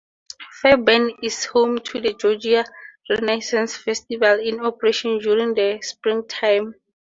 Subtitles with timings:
[0.59, 2.65] Fairburn is home to the Georgia
[3.07, 6.73] Renaissance Festival, in operation during the springtime.